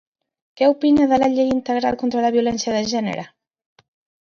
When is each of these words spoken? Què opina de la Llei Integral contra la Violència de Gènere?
Què 0.61 0.69
opina 0.71 1.05
de 1.11 1.19
la 1.23 1.27
Llei 1.35 1.51
Integral 1.57 1.99
contra 2.05 2.25
la 2.25 2.33
Violència 2.39 2.77
de 2.79 2.83
Gènere? 2.95 3.29